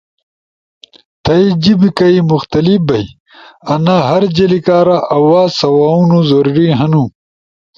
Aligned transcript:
تھئی 1.23 1.45
جیِب 1.63 1.81
کئی 1.97 2.17
مختلف 2.31 2.79
بئیانا 2.87 3.95
ہر 4.09 4.21
جلی 4.35 4.59
کارا 4.67 4.97
آواز 5.17 5.49
سواؤنو 5.59 6.19
ضروری 6.29 6.67
ہنو۔ 6.79 7.03